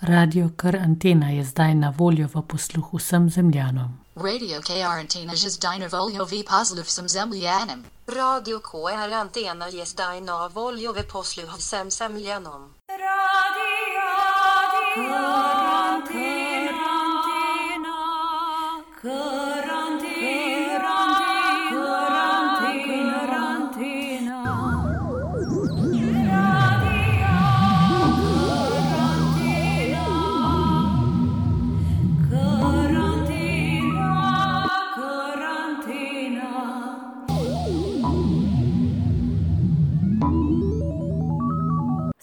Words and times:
Radio 0.00 0.50
Kar 0.56 0.76
Antena 0.76 1.30
je 1.30 1.44
zdaj 1.44 1.74
na 1.74 1.94
voljo 1.96 2.28
v 2.34 2.42
posluh 2.42 2.94
vsem 2.94 3.30
zemljanom. 3.30 3.98
Radio 4.16 4.60
Karantina 4.62 5.32
je 5.32 5.50
zdaj 5.50 5.78
na 5.78 5.86
voljo 5.86 6.24
v 6.24 6.44
posluh 6.46 6.86
vsem 6.86 7.08
zemljanom. 7.08 7.82
Radio 8.06 8.60
KR 8.60 9.12
Antena 9.12 9.66
je 9.66 9.86
zdaj 9.86 10.20
na 10.20 10.46
voljo 10.46 10.92
v 10.92 11.02
posluh 11.02 11.50
vsem 11.58 11.90
zemljanom. 11.90 12.74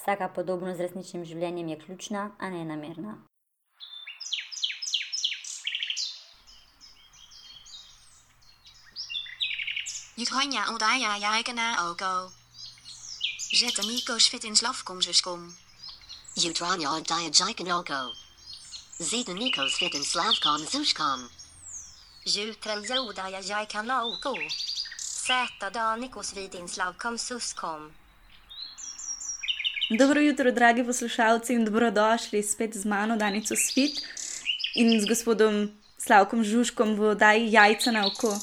Vsaka 0.05 0.27
podobnost 0.29 0.77
z 0.77 0.85
resničnim 0.85 1.23
življenjem 1.25 1.69
je 1.71 1.75
ključna, 1.81 2.23
a 2.37 2.49
ne 2.53 2.59
namerna. 2.69 3.15
Jutranja 10.15 10.67
oddaja 10.75 11.15
jajgana 11.23 11.65
ogo. 11.87 12.11
Zet 13.57 13.81
amigos 13.81 14.29
fit 14.29 14.45
in 14.45 14.55
slafkom 14.55 15.01
kom. 15.23 15.49
Jutranja 16.35 16.93
oddaja 16.99 17.33
jajganogo. 17.33 18.13
Zeta 18.99 19.33
Nikos 19.33 19.81
fit 19.81 19.95
in 19.95 20.05
slavkom 20.05 20.69
zushkom. 20.69 21.29
Jutranja 22.25 23.01
oddaja 23.01 23.41
jajgana 23.41 24.03
ogo. 24.05 24.37
Zeta 25.01 25.69
Danikos 25.69 26.35
vid 26.35 26.53
in 26.53 26.67
slavkom 26.67 27.17
suskom. 27.17 28.04
Dobro 29.89 30.21
jutro, 30.21 30.51
dragi 30.51 30.83
poslušalci, 30.83 31.53
in 31.53 31.65
dobrodošli 31.65 32.43
spet 32.43 32.77
z 32.77 32.85
mano, 32.85 33.17
Danico 33.17 33.55
Svit 33.55 34.01
in 34.75 35.01
z 35.01 35.05
gospodom 35.05 35.69
Slavkom 35.97 36.43
Žužkom 36.43 36.95
v 36.95 37.01
oddaji 37.13 37.51
Jajca 37.51 37.91
na 37.91 38.07
oko. 38.07 38.33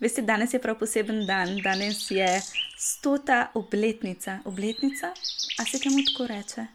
Veste, 0.00 0.22
danes 0.22 0.54
je 0.54 0.58
prav 0.58 0.78
poseben 0.78 1.26
dan, 1.26 1.60
danes 1.62 2.10
je 2.10 2.42
stota 2.78 3.50
obletnica. 3.54 4.38
Obletnica? 4.44 5.12
A 5.58 5.64
se 5.64 5.78
temu 5.78 6.02
tako 6.10 6.26
reče? 6.26 6.66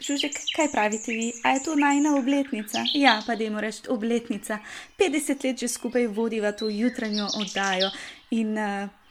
Žužek, 0.00 0.36
kaj 0.56 0.68
pravite 0.72 1.12
vi? 1.12 1.32
A 1.44 1.56
je 1.56 1.62
to 1.64 1.76
najna 1.76 2.12
obletnica? 2.16 2.84
Ja, 2.94 3.22
pa 3.26 3.36
dajmo 3.36 3.60
reči 3.60 3.88
obletnica. 3.88 4.58
50 4.98 5.44
let 5.44 5.58
že 5.58 5.68
skupaj 5.68 6.06
vodiva 6.06 6.52
to 6.52 6.68
jutranjo 6.68 7.28
oddajo 7.40 7.88
in. 8.30 8.52
Uh, 8.58 9.03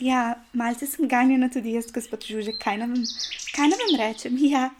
Ja, 0.00 0.34
malce 0.52 0.86
sem 0.86 1.08
ganjena 1.08 1.50
tudi 1.52 1.74
jaz, 1.74 1.90
gospod 1.92 2.24
Žužek, 2.24 2.56
kaj 2.62 2.78
nam, 2.80 2.94
kaj 3.52 3.68
nam 3.68 3.98
rečem? 4.00 4.38
Ja. 4.52 4.70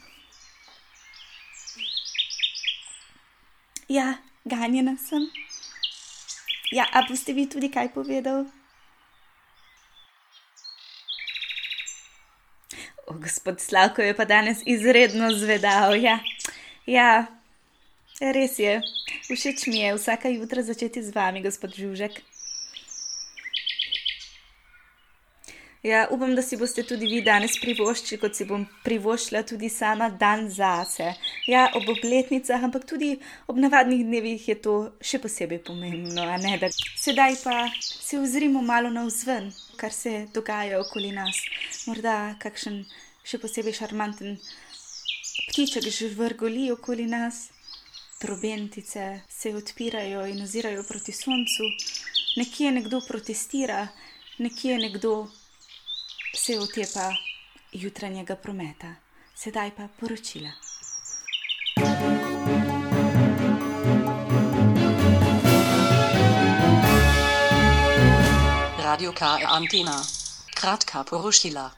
ja, 3.89 4.07
ganjena 4.45 4.97
sem. 4.97 5.27
Ja, 6.73 6.87
a 6.93 7.05
boste 7.09 7.35
vi 7.37 7.45
tudi 7.53 7.69
kaj 7.69 7.93
povedal? 7.93 8.47
O, 13.07 13.19
gospod 13.21 13.61
Slavko 13.61 14.03
je 14.03 14.17
pa 14.17 14.25
danes 14.25 14.65
izredno 14.65 15.35
zvedal. 15.37 15.99
Ja, 16.01 16.17
ja 16.87 17.27
res 18.21 18.57
je. 18.59 18.81
Všeč 19.29 19.67
mi 19.67 19.85
je 19.85 19.97
vsaka 19.99 20.33
jutra 20.33 20.63
začeti 20.63 21.03
z 21.03 21.13
vami, 21.13 21.45
gospod 21.45 21.77
Žužek. 21.77 22.23
Ja, 25.83 26.09
upam, 26.11 26.35
da 26.37 26.43
si 26.43 26.59
boste 26.61 26.83
tudi 26.85 27.07
vi 27.09 27.23
danes 27.25 27.55
privoščili, 27.57 28.19
kot 28.21 28.37
si 28.37 28.45
bom 28.45 28.67
privoščila 28.85 29.41
tudi 29.49 29.71
sama 29.73 30.11
dan 30.23 30.43
zase. 30.53 31.15
Ja, 31.49 31.63
ob 31.79 31.89
obletnicah, 31.89 32.67
ampak 32.67 32.85
tudi 32.91 33.15
ob 33.49 33.57
navadnih 33.57 34.03
dnevih 34.05 34.45
je 34.49 34.59
to 34.61 34.75
še 35.01 35.23
posebej 35.25 35.63
pomembno. 35.65 36.27
Da... 36.61 36.69
Sedaj 37.01 37.39
pa 37.41 37.57
se 37.81 38.21
ozrimo 38.21 38.61
malo 38.61 38.93
na 38.93 39.07
vzven, 39.09 39.49
kar 39.81 39.97
se 39.97 40.27
dogaja 40.37 40.83
okoli 40.85 41.15
nas. 41.17 41.41
Morda 41.89 42.37
kakšen 42.45 42.83
še 43.25 43.41
posebej 43.41 43.81
šarmanten 43.81 44.37
ptiček 45.49 45.89
že 45.89 46.13
vrgoli 46.13 46.69
okoli 46.77 47.09
nas. 47.09 47.49
Trobentice 48.21 49.23
se 49.33 49.57
odpirajo 49.57 50.29
in 50.29 50.45
ozirajo 50.45 50.85
proti 50.85 51.17
soncu, 51.17 51.73
nekje 52.37 52.69
nekdo 52.77 53.01
protestira, 53.01 53.87
nekje 54.37 54.77
nekdo 54.77 55.31
se 56.51 56.59
otepa 56.59 57.15
jutranjega 57.73 58.35
prometa, 58.37 58.89
sedaj 59.35 59.71
pa 59.77 59.85
poročila. 60.01 60.51
Radio 68.83 69.13
K. 69.13 69.23
Antina, 69.47 69.95
kratka 70.55 71.05
poročila. 71.11 71.71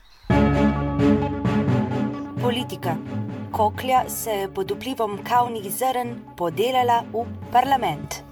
Politika. 2.41 2.97
Koklja 3.53 4.09
se 4.09 4.31
je 4.31 4.55
pod 4.55 4.71
vplivom 4.71 5.19
kavnih 5.25 5.69
zrn 5.73 6.17
podelila 6.37 7.03
v 7.13 7.27
parlament. 7.53 8.25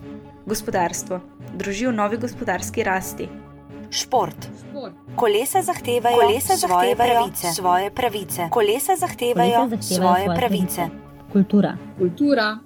Gospodarstvo. 0.46 1.20
Držijo 1.54 1.92
novi 1.92 2.16
gospodarski 2.16 2.82
rasti. 2.82 3.28
Šport. 3.90 4.48
Kolesa 5.16 5.62
zahtevajo, 5.62 6.16
Kolesa 6.16 6.56
zahtevajo 6.56 6.96
pravice. 6.96 7.52
svoje 7.52 7.90
pravice. 7.90 8.48
Kolesa 8.50 8.96
zahtevajo, 8.96 9.52
Kolesa 9.52 9.76
zahtevajo 9.76 10.22
svoje 10.22 10.38
pravice. 10.38 10.82
Kultura. 11.32 11.76
Kultura. 11.98 12.58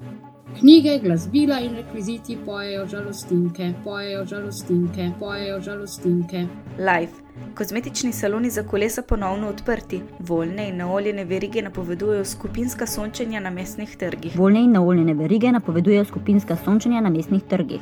Knjige, 0.61 0.99
glasbila 0.99 1.61
in 1.61 1.75
rekviziti 1.75 2.39
pojejo 2.47 2.87
žalostinke, 2.87 3.73
pojejo 3.85 4.25
žalostinke, 4.25 5.11
pojejo 5.21 5.61
žalostinke. 5.61 6.47
Life. 6.79 7.13
Kozmetični 7.55 8.13
saloni 8.13 8.51
za 8.51 8.63
kolesa 8.63 9.03
ponovno 9.03 9.49
odprti, 9.49 10.03
voljne 10.19 10.69
in 10.69 10.77
naoljene 10.77 11.25
verige 11.25 11.63
napovedujejo 11.63 12.25
skupinska 12.25 12.87
sončenja 12.87 13.41
na 13.41 13.51
mestnih 13.51 13.97
trgih. 13.97 14.39
Voljne 14.39 14.61
in 14.61 14.73
naoljene 14.73 15.15
verige 15.15 15.53
napovedujejo 15.53 16.05
skupinska 16.05 16.57
sončenja 16.65 17.01
na 17.01 17.11
mestnih 17.11 17.43
trgih. 17.43 17.81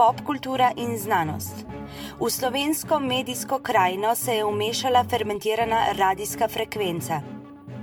Pop 0.00 0.20
kultura 0.24 0.72
in 0.76 0.98
znanost. 0.98 1.66
V 2.20 2.30
slovensko 2.30 2.98
medijsko 3.00 3.58
krajino 3.58 4.14
se 4.14 4.32
je 4.32 4.44
umešala 4.44 5.04
fermentirana 5.04 5.80
radijska 5.98 6.48
frekvenca. 6.48 7.20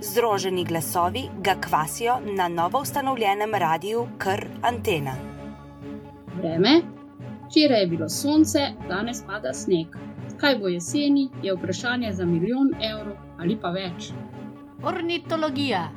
Združeni 0.02 0.64
glasovi 0.66 1.24
ga 1.44 1.56
kvasijo 1.62 2.16
na 2.38 2.48
novo 2.48 2.82
ustanovljenem 2.82 3.54
radiju 3.56 4.08
Kr 4.18 4.46
Antena. 4.62 5.14
Vreme. 6.38 6.82
Včeraj 7.46 7.82
je 7.82 7.88
bilo 7.88 8.10
sonce, 8.10 8.60
danes 8.90 9.22
pada 9.28 9.54
sneg. 9.54 9.88
Kaj 10.38 10.58
bo 10.58 10.68
jeseni, 10.68 11.30
je 11.44 11.54
vprašanje 11.54 12.14
za 12.14 12.26
milijon 12.26 12.74
evrov 12.82 13.16
ali 13.40 13.60
pa 13.62 13.70
več. 13.70 14.10
Ornitologija. 14.84 15.90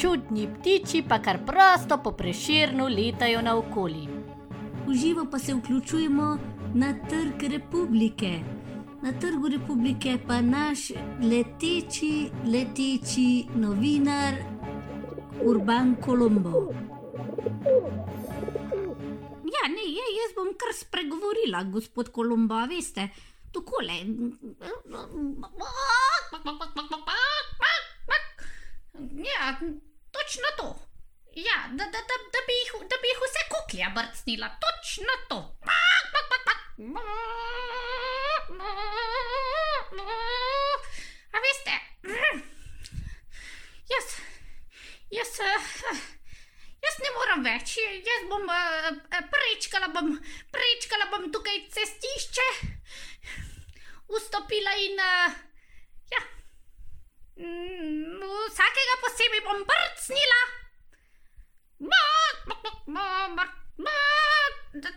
Čudni 0.00 0.48
ptiči 0.54 1.04
pa 1.08 1.18
kar 1.18 1.38
prosto 1.46 2.02
po 2.02 2.12
preširnu 2.12 2.88
letajo 2.88 3.42
naokoli. 3.42 4.15
Uživo 4.88 5.26
pa 5.30 5.38
se 5.38 5.54
vključujemo 5.54 6.38
na 6.74 6.94
trg 7.08 7.42
republike. 7.42 8.40
Na 9.02 9.12
trgu 9.20 9.48
republike 9.48 10.18
pa 10.26 10.40
naš 10.40 10.90
leteči, 11.22 12.30
leteči 12.44 13.46
novinar 13.54 14.34
Urban 15.44 15.96
Kolombo. 16.04 16.72
Ja, 19.54 19.68
ne, 19.68 19.84
je, 19.96 20.06
jaz 20.20 20.34
bom 20.36 20.54
kar 20.58 20.74
spregovorila, 20.74 21.64
gospod 21.72 22.08
Kolombo, 22.12 22.66
veste, 22.66 23.08
tako 23.52 23.82
le. 23.82 23.98
Ja, 29.16 29.58
točno 30.10 30.48
to. 30.58 30.85
Ja, 31.36 31.68
da, 31.70 31.84
da, 31.84 32.00
da, 32.08 32.16
da, 32.32 32.40
bi 32.48 32.52
jih, 32.52 32.72
da 32.90 32.96
bi 33.02 33.08
jih 33.08 33.18
vse 33.20 33.42
kuklja 33.52 33.88
brcnila, 33.96 34.48
točno 34.64 35.14
to. 35.28 35.40
A 41.32 41.36
veste, 41.44 41.74
jaz, 43.92 44.08
jaz, 45.18 45.32
jaz 46.86 46.98
ne 47.04 47.14
morem 47.18 47.44
več, 47.44 47.76
jaz 48.08 48.26
bom 48.32 48.48
prečkala, 49.36 49.92
bom 49.92 50.12
prečkala 50.56 51.12
bom 51.12 51.30
tukaj 51.36 51.66
cestišče, 51.76 52.50
vstopila 54.08 54.78
in 54.88 54.96
ja, 56.16 56.22
takega 58.62 59.02
posebej 59.04 59.50
bom 59.50 59.66
brcnila 59.68 60.46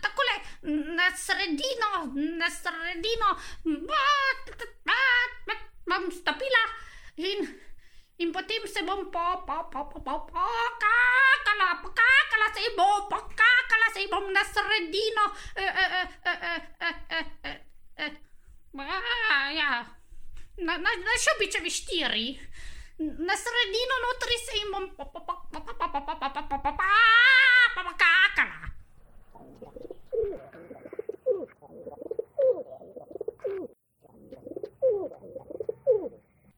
takole 0.02 0.34
na 0.96 1.10
sredino, 1.16 1.90
na 2.38 2.48
sredino, 2.50 3.28
bom 6.00 6.10
stopila 6.10 6.62
in, 7.16 7.60
in 8.18 8.32
potem 8.32 8.66
se 8.66 8.82
bom 8.82 9.10
po, 9.10 9.44
po, 9.46 9.68
po, 9.70 9.84
po, 9.84 10.00
po, 10.00 10.14
pokakala, 10.26 11.68
pokakala 11.82 12.48
se 12.54 12.60
bom, 12.76 13.08
pokakala 13.08 13.88
se 13.94 14.08
bom 14.08 14.32
na 14.32 14.44
sredino. 14.44 15.24
E, 15.56 15.62
e, 15.62 15.66
eh, 15.66 16.08
eh, 16.24 16.38
eh, 16.44 16.60
eh, 16.80 16.96
eh, 17.10 17.26
eh, 17.44 17.60
eh. 17.96 18.12
A, 18.78 19.50
ja. 19.52 19.84
na, 20.56 20.78
na, 20.78 20.90
na 21.06 21.14
šubičevi 21.24 21.70
štiri. 21.70 22.26
Na 22.98 23.34
sredino 23.36 23.94
notri 24.06 24.36
se 24.46 24.52
jim 24.58 24.72
bom 24.72 24.86
pokakala. 24.96 25.39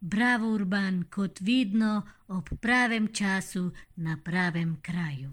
Bravo, 0.01 0.47
Urban, 0.47 1.05
kot 1.11 1.41
vedno, 1.41 2.03
ob 2.29 2.49
pravem 2.61 3.09
času, 3.13 3.71
na 3.97 4.19
pravem 4.25 4.77
kraju. 4.83 5.31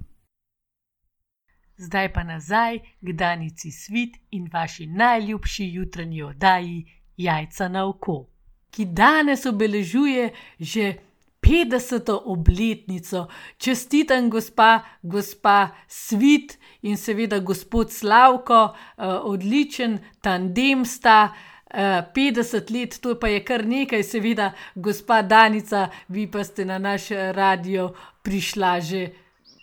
Zdaj 1.77 2.13
pa 2.13 2.23
nazaj 2.23 2.79
k 3.01 3.13
Danici 3.13 3.71
Svit 3.71 4.17
in 4.31 4.49
vaši 4.53 4.87
najljubši 4.87 5.65
jutranji 5.73 6.23
oddaji 6.23 6.85
Jajca 7.17 7.67
na 7.67 7.85
oko, 7.85 8.29
ki 8.71 8.85
danes 8.85 9.45
obeležuje 9.45 10.33
že 10.59 11.08
50. 11.49 12.19
obletnico. 12.25 13.27
Čestitam, 13.57 14.29
gospa, 14.29 14.79
gospa 15.01 15.69
Svit 15.87 16.57
in 16.81 16.97
seveda 16.97 17.39
gospod 17.39 17.91
Slavko, 17.91 18.75
eh, 18.97 19.05
odličen 19.05 19.99
tandem 20.21 20.85
sta. 20.85 21.33
eh, 21.71 22.01
50 22.15 22.71
let, 22.71 22.99
to 23.01 23.19
pa 23.19 23.27
je 23.27 23.43
kar 23.45 23.65
nekaj, 23.65 24.03
seveda, 24.03 24.51
gospa 24.75 25.21
Danica, 25.21 25.89
vi 26.07 26.27
pa 26.31 26.43
ste 26.43 26.65
na 26.65 26.77
naš 26.77 27.11
eh, 27.11 27.31
radio 27.31 27.93
prišla 28.23 28.79
že 28.81 29.09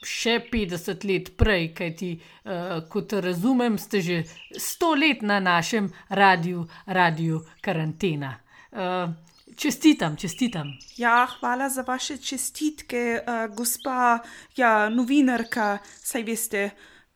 še 0.04 0.40
50 0.52 1.04
let 1.04 1.36
prej, 1.36 1.74
kajti 1.74 2.10
uh, 2.44 2.84
kot 2.88 3.12
razumem, 3.12 3.78
ste 3.78 4.00
že 4.00 4.22
100 4.54 4.98
let 5.00 5.22
na 5.22 5.40
našem 5.40 5.90
radiju, 6.08 6.66
radiju 6.86 7.40
karantena. 7.60 8.38
Uh, 9.56 9.60
čestitam, 9.60 10.16
čestitam. 10.16 10.78
Ja, 10.96 11.26
hvala 11.40 11.68
za 11.68 11.82
vaše 11.82 12.16
čestitke, 12.16 13.20
uh, 13.20 13.56
gospa 13.56 14.18
ja, 14.56 14.88
novinarka. 14.88 15.78
Saj 16.02 16.22
veste, 16.22 16.70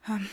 um, 0.07 0.25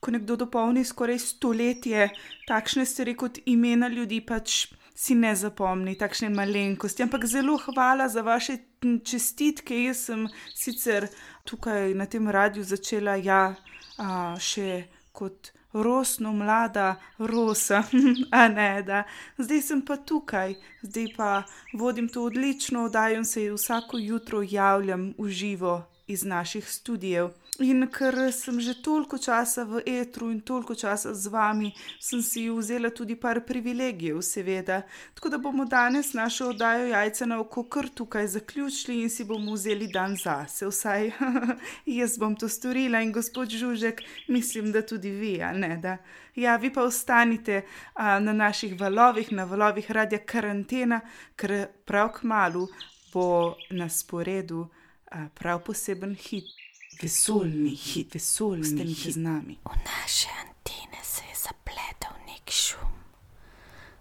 ko 0.00 0.10
nekdo 0.10 0.36
dopolni 0.36 0.84
skoraj 0.84 1.18
stoletje, 1.18 2.08
takšne 2.48 2.86
stvari 2.86 3.14
kot 3.14 3.38
imena 3.46 3.88
ljudi 3.88 4.20
pač 4.20 4.66
si 4.94 5.14
ne 5.14 5.34
zapomni, 5.36 5.94
takšne 5.98 6.30
malenkosti. 6.30 7.02
Ampak 7.02 7.26
zelo 7.26 7.58
hvala 7.58 8.08
za 8.08 8.22
vaše 8.22 8.56
čestitke. 9.04 9.84
Jaz 9.84 10.06
sem 10.08 10.28
sicer 10.54 11.08
tukaj 11.44 11.94
na 11.94 12.06
tem 12.06 12.28
radiju 12.28 12.64
začela 12.64 13.16
ja, 13.16 13.54
a, 13.98 14.36
še 14.40 14.86
kot 15.12 15.52
rosno 15.82 16.32
mlada 16.32 16.96
rosa, 17.18 17.82
a 18.30 18.48
ne 18.48 18.82
da. 18.82 19.02
Zdaj 19.38 19.62
sem 19.62 19.82
pa 19.82 19.96
tukaj, 19.96 20.54
zdaj 20.82 21.06
pa 21.16 21.42
vodim 21.72 22.08
to 22.08 22.22
odlično 22.22 22.84
oddajo 22.84 23.16
in 23.16 23.24
se 23.24 23.50
vsako 23.52 23.98
jutro 23.98 24.42
javljam 24.42 25.14
v 25.18 25.28
živo 25.28 25.84
iz 26.06 26.24
naših 26.24 26.70
studijev. 26.70 27.30
In 27.58 27.86
ker 27.88 28.12
sem 28.36 28.60
že 28.60 28.74
toliko 28.84 29.16
časa 29.16 29.64
v 29.64 29.80
etru 29.88 30.28
in 30.28 30.40
toliko 30.44 30.74
časa 30.76 31.14
z 31.14 31.32
vami, 31.32 31.72
sem 31.96 32.20
si 32.20 32.50
vzela 32.52 32.90
tudi 32.92 33.16
par 33.16 33.40
privilegijev, 33.40 34.20
seveda. 34.20 34.82
Tako 35.16 35.28
da 35.28 35.38
bomo 35.38 35.64
danes 35.64 36.12
našo 36.12 36.50
oddajo 36.52 36.86
jajca 36.92 37.26
na 37.26 37.40
oko 37.40 37.64
kar 37.64 37.88
tukaj 37.88 38.28
zaključili 38.28 39.00
in 39.02 39.10
si 39.10 39.24
bomo 39.24 39.56
vzeli 39.56 39.88
dan 39.88 40.16
zase. 40.16 40.68
Vsaj 40.68 41.10
jaz 41.98 42.18
bom 42.18 42.36
to 42.36 42.48
storila 42.48 43.00
in 43.00 43.12
gospod 43.12 43.48
Žužek, 43.48 44.02
mislim, 44.28 44.72
da 44.72 44.82
tudi 44.82 45.10
vi, 45.10 45.40
a 45.40 45.52
ne 45.52 45.76
da. 45.76 45.96
Ja, 46.34 46.56
vi 46.56 46.72
pa 46.72 46.84
ostanite 46.84 47.62
a, 47.94 48.18
na 48.20 48.32
naših 48.32 48.76
valovih, 48.80 49.32
na 49.32 49.44
valovih 49.44 49.90
radia 49.90 50.18
karantena, 50.18 51.00
ker 51.36 51.72
prav 51.88 52.12
k 52.12 52.28
malu 52.28 52.68
bo 53.14 53.56
na 53.70 53.88
sporedu 53.88 54.68
a, 55.10 55.28
prav 55.32 55.64
poseben 55.64 56.12
hit. 56.14 56.65
Vesoljni 57.02 57.74
hit, 57.76 58.14
vesoljni 58.14 58.60
Ostanite 58.60 59.02
hit 59.02 59.14
z 59.14 59.16
nami. 59.16 59.58
V 59.64 59.76
naše 59.84 60.28
antene 60.40 61.04
se 61.04 61.22
je 61.28 61.34
zapletel 61.36 62.16
nek 62.26 62.50
šum. 62.50 62.96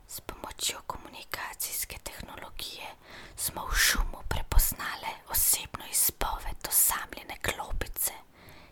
S 0.07 0.21
pomočjo 0.21 0.80
komunikacijske 0.88 1.97
tehnologije 2.03 2.88
smo 3.36 3.68
v 3.68 3.75
šumu 3.75 4.19
prepoznali 4.27 5.12
osebno 5.30 5.86
izpoved 5.92 6.68
osamljene 6.68 7.36
klopice, 7.42 8.13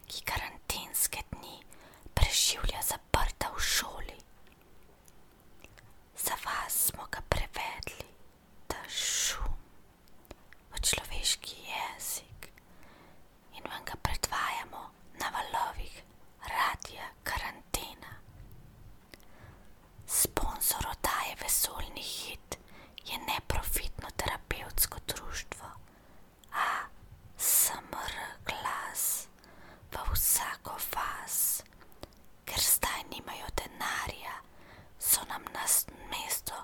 ki 0.07 0.23
karantenske 0.23 1.19
dni 1.31 1.57
preživlja 2.13 2.79
zaprta 2.81 3.51
v 3.57 3.59
šoli. 3.59 4.19
Za 6.17 6.35
vas 6.45 6.73
smo 6.87 7.03
ga 7.11 7.19
prevedli, 7.29 8.07
ta 8.67 8.79
šum, 8.87 9.57
v 10.71 10.81
človeški 10.81 11.55
jezik 11.75 12.32
vam 13.73 13.83
ga 13.85 13.95
predvajamo 14.01 14.81
na 15.19 15.27
valovih 15.35 16.03
radia 16.41 17.05
karantena. 17.23 18.11
Sponzor 20.07 20.85
oddaje 20.91 21.35
Vesoljni 21.41 22.01
hit 22.01 22.57
je 23.05 23.17
neprofitno 23.17 24.07
terapevtsko 24.17 24.97
društvo 25.07 25.67
ASMR 26.51 28.13
glas 28.45 29.27
v 29.91 29.97
vsako 30.13 30.77
vas, 30.95 31.63
ker 32.45 32.59
zdaj 32.59 33.01
nimajo 33.09 33.47
denarja, 33.57 34.35
so 34.99 35.21
nam 35.29 35.43
nas 35.53 35.85
mesto 36.11 36.55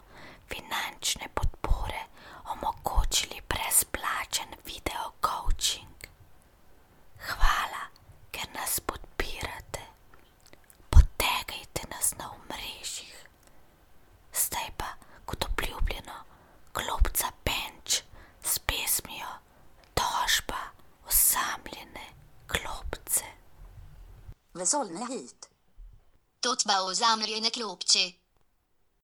finančne 0.49 1.27
podpore 1.33 2.03
omogočili 2.45 3.41
brezplačen 3.49 4.49
video 4.65 5.11
coaching. 5.25 5.89
Hvala, 7.19 7.83
ker 8.31 8.47
nas 8.55 8.79
podpirate. 8.79 9.83
Potegajte 10.89 11.83
nas 11.91 12.15
na 12.17 12.31
omrežjih. 12.31 13.15
Zdaj 14.33 14.69
pa, 14.77 14.93
kot 15.25 15.45
obljubljeno, 15.45 16.17
klopca 16.73 17.27
benč 17.45 18.01
s 18.43 18.59
pesmijo 18.59 19.31
Tožba 19.93 20.61
osamljene 21.07 22.05
klopce. 22.47 23.25
Vesoljne 24.69 25.05
hit. 25.09 25.49
Točba 26.39 26.73
ozamljene 26.85 27.49
klopče. 27.49 28.11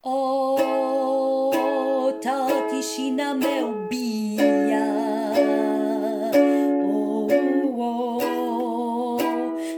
O, 0.04 1.52
ta 2.24 2.38
tišina 2.70 3.34
me 3.34 3.64
ubija. 3.64 4.86
O, 6.86 7.28
o, 7.88 9.18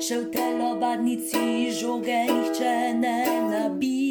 še 0.03 0.17
v 0.17 0.27
telovadnici 0.35 1.71
žoge 1.79 2.19
nihče 2.33 2.75
ne 2.99 3.17
nabija. 3.47 4.06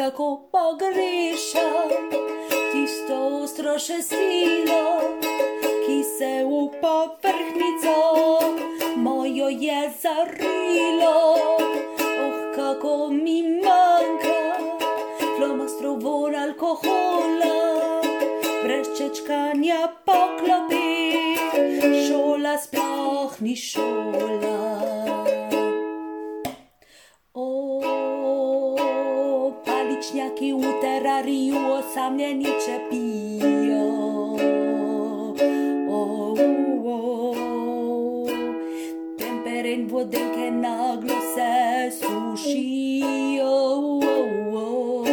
Kako 0.00 0.48
pogrešam 0.52 1.90
tisto 2.72 3.16
ostro 3.42 3.74
še 3.78 3.98
silo, 4.02 4.84
ki 5.84 5.96
se 6.08 6.30
v 6.48 6.60
povrhnico 6.80 7.96
mojo 8.96 9.50
je 9.52 9.80
zarilo. 10.02 11.18
Oh, 12.00 12.38
kako 12.56 12.94
mi 13.12 13.42
manjka 13.60 14.40
flomastrov 15.36 16.00
von 16.00 16.34
alkohola, 16.44 17.58
brez 18.64 18.88
čečkanja 18.96 19.82
poklopi, 20.08 21.36
šola 22.08 22.56
sploh 22.56 23.36
ni 23.44 23.52
šola. 23.68 24.49
Osamljeni 31.80 32.44
čepijo. 32.44 33.84
Oh, 35.90 36.38
oh. 36.84 38.28
Tempere 39.18 39.72
in 39.72 39.88
vodenke 39.88 40.50
naglo 40.50 41.14
se 41.34 41.90
sušijo. 41.98 43.46
Oh, 44.52 45.06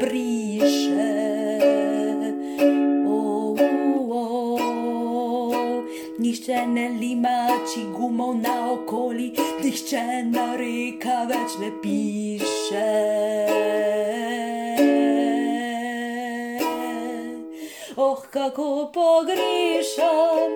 Nihče 6.46 6.66
ne 6.68 6.90
limači 6.90 7.84
gumov 7.98 8.36
na 8.38 8.72
okoli, 8.72 9.32
nihče 9.64 10.02
na 10.30 10.44
reka 10.56 11.24
več 11.26 11.56
ne 11.58 11.72
piše. 11.82 12.92
Oh, 17.98 18.22
kako 18.30 18.92
pogrešam 18.94 20.54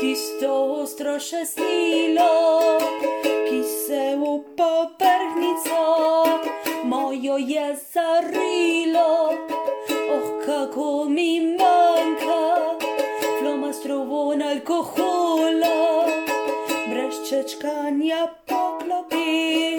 tisto 0.00 0.50
ostro 0.82 1.20
šestilo, 1.20 2.32
ki 3.22 3.62
se 3.62 4.02
v 4.18 4.24
povrhnico 4.58 5.84
mojo 6.82 7.36
je 7.38 7.76
zarilo. 7.92 8.11
Brez 17.62 17.70
čečkanja 17.70 18.26
poklopi, 18.46 19.78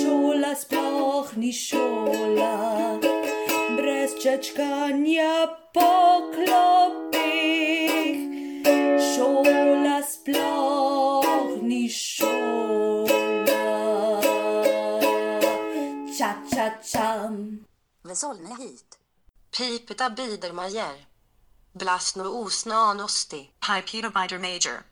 šola 0.00 0.54
sploh 0.54 1.36
ni 1.36 1.52
šola. 1.52 2.98
Brez 3.76 4.10
čečkanja 4.22 5.46
poklopi, 5.74 7.20
šola 9.14 10.02
sploh 10.02 11.62
ni 11.62 11.88
šola. 11.88 13.10
Ča, 16.18 16.34
ča, 16.54 16.70
čam. 16.92 17.66
Vesolne 18.04 18.56
hit. 18.56 18.96
Pipeta 19.50 20.08
bider 20.08 20.52
majer. 20.52 20.96
Blasno 21.74 22.30
usna 22.30 22.94
nosti. 22.94 23.50
Pipeta 23.60 24.10
bider 24.10 24.91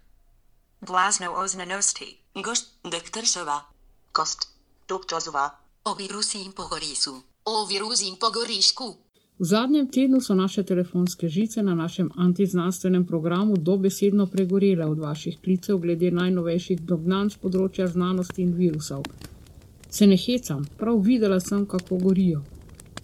major. 0.80 0.88
Blasno 0.88 1.32
ozna 1.36 1.64
nosti. 1.64 2.16
Gost 2.44 2.66
doktorsova. 2.84 3.60
Kost 4.12 4.48
doktorsova. 4.88 5.50
O 5.84 5.94
virusin 5.94 6.52
pogorisu. 6.52 7.22
O 7.44 7.66
virusin 7.66 8.16
pogorišku. 8.20 8.96
V 9.38 9.44
zadnjem 9.44 9.88
tednu 9.88 10.20
so 10.20 10.34
naše 10.34 10.62
telefonske 10.62 11.28
žice 11.28 11.62
na 11.62 11.74
našem 11.74 12.10
antiznanstvenem 12.16 13.06
programu 13.06 13.56
dobesedno 13.56 14.26
pregorele 14.26 14.86
od 14.86 14.98
vaših 14.98 15.40
klicev 15.44 15.78
glede 15.78 16.10
najnovejših 16.10 16.80
dognanj 16.80 17.30
z 17.30 17.36
področja 17.36 17.86
znanosti 17.86 18.42
in 18.42 18.52
virusov. 18.52 19.02
Se 19.90 20.06
ne 20.06 20.16
hecam, 20.16 20.64
prav 20.76 21.00
videla 21.00 21.40
sem, 21.40 21.66
kako 21.66 21.96
gorijo. 21.96 22.42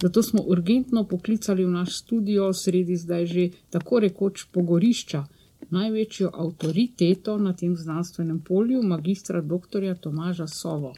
Zato 0.01 0.23
smo 0.23 0.41
urgentno 0.45 1.03
poklicali 1.03 1.65
v 1.65 1.69
naš 1.69 1.97
studio 1.97 2.53
sredi 2.53 2.95
zdaj 2.95 3.25
že 3.25 3.49
tako 3.69 3.99
rekoč 3.99 4.45
pogorišča, 4.53 5.25
največjo 5.69 6.31
avtoriteto 6.33 7.37
na 7.37 7.53
tem 7.53 7.75
znanstvenem 7.75 8.39
polju, 8.39 8.83
magistra 8.83 9.41
dr. 9.41 9.95
Tomaža 10.01 10.47
Sovo. 10.47 10.93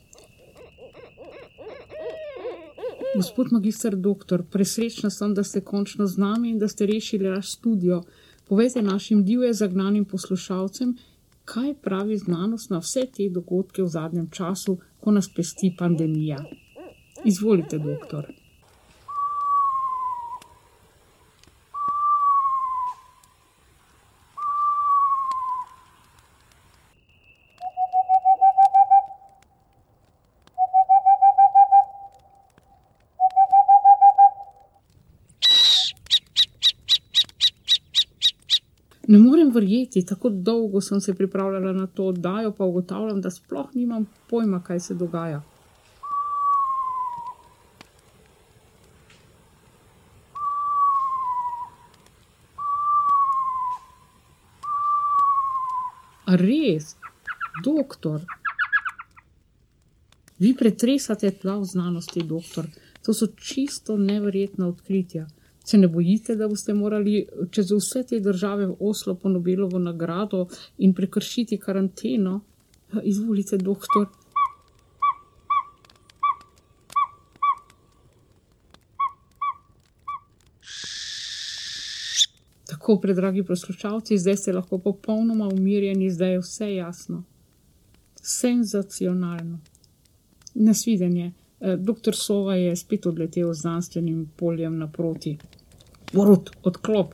Gospod 3.16 3.52
magistr 3.52 3.96
doktor, 3.96 4.44
presrečna 4.52 5.10
sem, 5.10 5.34
da 5.34 5.44
ste 5.44 5.62
končno 5.62 6.06
z 6.08 6.18
nami 6.18 6.50
in 6.50 6.60
da 6.60 6.68
ste 6.68 6.86
rešili 6.86 7.30
naš 7.30 7.56
studio. 7.56 8.04
Povejte 8.48 8.82
našim 8.82 9.24
divje 9.26 9.54
zagnanim 9.54 10.06
poslušalcem, 10.06 10.98
kaj 11.46 11.74
pravi 11.82 12.18
znanost 12.18 12.70
na 12.70 12.78
vse 12.78 13.08
te 13.16 13.30
dogodke 13.30 13.84
v 13.84 13.88
zadnjem 13.88 14.30
času, 14.30 14.78
ko 15.00 15.12
nas 15.12 15.30
pesti 15.36 15.76
pandemija. 15.78 16.44
Izvolite, 17.26 17.80
doktor. 17.80 18.30
Ne 39.10 39.18
morem 39.18 39.50
verjeti, 39.50 40.06
tako 40.06 40.30
dolgo 40.30 40.82
sem 40.82 41.02
se 41.02 41.14
pripravljala 41.16 41.72
na 41.74 41.88
to 41.88 42.04
oddajo, 42.06 42.52
pa 42.52 42.66
ugotavljam, 42.66 43.22
da 43.22 43.32
sploh 43.32 43.70
nimam 43.74 44.06
pojma, 44.30 44.60
kaj 44.64 44.80
se 44.80 44.94
dogaja. 44.94 45.42
A 56.26 56.36
res, 56.36 56.94
doktor. 57.64 58.22
Vi 60.38 60.54
pretresate 60.54 61.32
tla 61.32 61.58
v 61.58 61.66
znanosti, 61.66 62.22
doktor. 62.22 62.70
To 63.06 63.14
so 63.14 63.28
čisto 63.34 63.98
neverjetna 63.98 64.68
odkritja. 64.68 65.26
Se 65.70 65.78
ne 65.78 65.88
bojite, 65.88 66.36
da 66.36 66.48
boste 66.48 66.74
morali 66.74 67.28
čez 67.52 67.72
vse 67.72 68.02
te 68.10 68.20
države 68.20 68.66
v 68.66 68.76
Oslo 68.80 69.14
po 69.16 69.30
Nobelovo 69.30 69.80
nagrado 69.80 70.48
in 70.78 70.94
prekršiti 70.94 71.60
karanteno? 71.62 72.40
Izvolite, 73.04 73.58
doktor. 73.58 74.08
Tako, 82.66 82.98
predragi 83.02 83.44
poslušalci, 83.44 84.18
zdaj 84.18 84.38
ste 84.38 84.54
lahko 84.54 84.80
popolnoma 84.80 85.48
umirjeni, 85.54 86.10
zdaj 86.10 86.32
je 86.32 86.40
vse 86.40 86.74
jasno. 86.74 87.24
Senzacionalno. 88.16 89.60
Nasvidenje. 90.56 91.32
Doktor 91.78 92.16
Sova 92.16 92.56
je 92.56 92.76
spet 92.76 93.06
odletel 93.06 93.54
z 93.54 93.62
znanstvenim 93.62 94.30
poljem 94.38 94.78
naproti. 94.78 95.38
Borut, 96.14 96.50
odklop. 96.64 97.14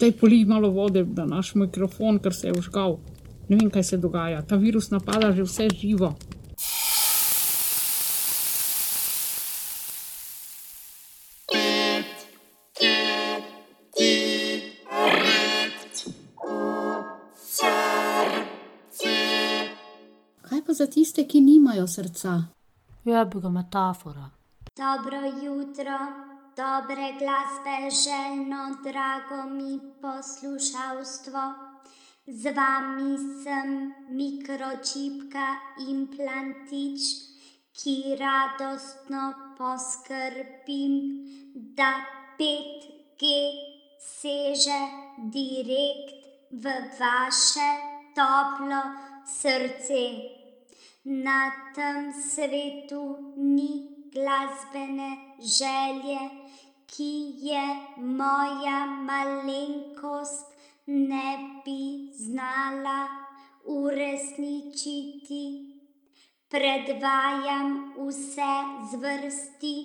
Daj 0.00 0.12
polij 0.12 0.44
malo 0.44 0.70
vode 0.70 1.04
na 1.04 1.24
naš 1.26 1.54
mikrofon, 1.54 2.18
ker 2.18 2.34
se 2.34 2.46
je 2.46 2.58
užgal. 2.58 2.98
Ne 3.48 3.56
vem, 3.56 3.70
kaj 3.70 3.84
se 3.84 3.96
dogaja. 3.96 4.42
Ta 4.42 4.56
virus 4.56 4.90
napada 4.90 5.32
že 5.32 5.42
vse 5.42 5.68
živo. 5.68 6.14
Kaj 20.48 20.60
pa 20.66 20.72
za 20.72 20.86
tiste, 20.86 21.28
ki 21.28 21.40
nimajo 21.40 21.86
srca? 21.86 22.42
Ja, 23.04 23.24
bi 23.24 23.40
ga 23.40 23.48
metafora. 23.48 24.30
Dobro 24.76 25.20
jutro, 25.44 25.98
dobre 26.56 27.12
glasbe 27.18 27.76
željno, 28.04 28.76
drago 28.84 29.42
mi 29.50 29.80
poslušalstvo. 30.02 31.42
Z 32.26 32.54
vami 32.56 33.18
sem 33.42 33.94
mikročipka 34.08 35.46
implantič, 35.88 37.00
ki 37.72 38.16
radostno 38.20 39.22
poskrbim, 39.58 40.94
da 41.54 41.92
5G 42.38 43.32
seže 43.98 44.80
direkt 45.34 46.22
v 46.52 46.64
vaše 47.00 47.70
toplo 48.14 48.82
srce. 49.26 50.04
Na 51.04 51.50
tem 51.74 52.12
svetu 52.12 53.34
ni 53.36 53.91
glasbene 54.12 55.16
želje, 55.38 56.20
ki 56.86 57.12
je 57.48 57.64
moja 57.96 58.86
malenkost 58.86 60.52
ne 60.86 61.38
bi 61.64 62.12
znala 62.14 63.08
uresničiti. 63.64 65.44
Predvajam 66.48 67.94
vse 67.98 68.54
zvrsti 68.90 69.76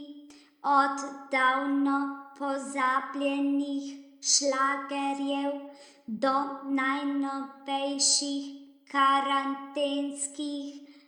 od 0.64 0.98
davno 1.32 2.26
pozabljenih 2.40 3.84
šlagerjev 4.22 5.52
do 6.08 6.34
najnovejših 6.64 8.46
karantenskih 8.92 10.66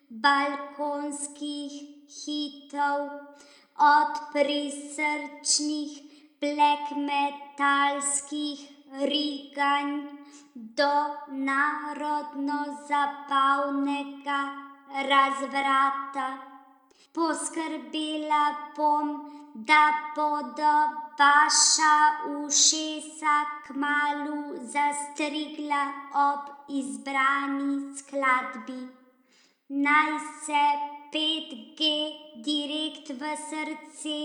balkonskih 0.10 1.89
hitov, 2.10 3.10
od 3.80 4.14
prisrčnih 4.34 5.92
black 6.42 6.92
metalskih 6.96 8.60
riganj 9.12 9.92
do 10.54 10.94
narodno 11.28 12.60
zabavnega 12.88 14.42
razvrata. 15.10 16.38
Poskrbela 17.14 18.46
bom, 18.76 19.08
da 19.56 19.94
bodo 20.16 20.74
vaša 21.20 21.96
ušesa 22.46 23.36
kmalu 23.68 24.44
zastrigla 24.62 25.84
ob 26.28 26.40
izbrani 26.70 27.98
skladbi. 27.98 28.82
Naj 29.70 30.20
se 30.46 30.99
5G 31.14 31.82
direkt 32.46 33.10
v 33.10 33.36
srce 33.50 34.18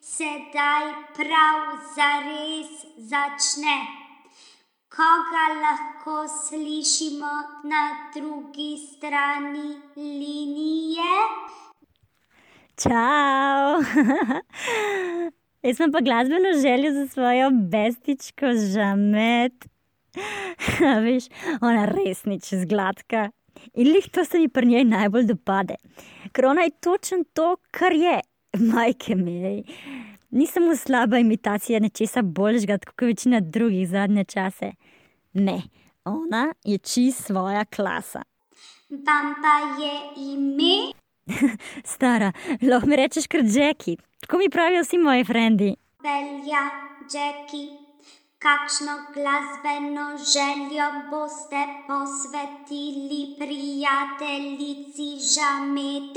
sedaj 0.00 0.86
prav 1.16 1.58
zares 1.96 2.70
začne. 2.96 3.76
Koga 4.90 5.46
lahko 5.60 6.24
slišimo 6.28 7.34
na 7.68 7.82
drugi 8.14 8.72
strani 8.80 9.68
linije? 9.96 11.12
Čau! 12.80 13.84
Jaz 15.66 15.76
sem 15.76 15.92
pa 15.92 16.00
glasbeno 16.00 16.54
željo 16.62 16.92
za 16.92 17.06
svojo 17.08 17.50
bestičko 17.50 18.46
žamet. 18.72 19.68
Veš, 21.04 21.28
ona 21.60 21.84
res 21.84 22.24
nič 22.24 22.54
zgladka. 22.64 23.28
In 23.74 23.92
lih 23.92 24.08
to 24.12 24.24
se 24.24 24.38
mi 24.38 24.48
pri 24.48 24.66
njej 24.66 24.84
najbolj 24.84 25.24
dopade. 25.24 25.74
Ker 26.32 26.46
ona 26.46 26.62
je 26.62 26.70
točno 26.70 27.24
to, 27.32 27.56
kar 27.70 27.92
je, 27.92 28.20
majke 28.58 29.14
mej. 29.14 29.62
Ni 30.30 30.46
samo 30.46 30.76
slaba 30.76 31.18
imitacija 31.18 31.80
nečesa 31.80 32.22
boljšega, 32.22 32.78
kot 32.78 33.06
večina 33.06 33.40
drugih 33.40 33.88
zadnje 33.88 34.24
čase. 34.24 34.72
Ne, 35.32 35.62
ona 36.04 36.52
je 36.64 36.78
čist 36.78 37.26
svoja 37.26 37.64
klasa. 37.64 38.22
Pa 38.90 39.82
je 39.82 39.92
ime? 40.32 40.92
Stara, 41.92 42.32
lahko 42.62 42.86
mi 42.86 42.96
rečeš 42.96 43.26
kar 43.26 43.40
Jackie, 43.44 43.96
tako 44.20 44.38
mi 44.38 44.50
pravijo 44.50 44.82
vsi 44.82 44.98
moji 44.98 45.24
frendi. 45.24 45.74
Velja, 46.02 46.64
Jackie. 47.12 47.79
Kakšno 48.40 48.92
glasbeno 49.14 50.06
željo 50.32 50.86
boste 51.10 51.62
posvetili 51.88 53.36
prijateljici 53.38 55.08
Žamet? 55.32 56.16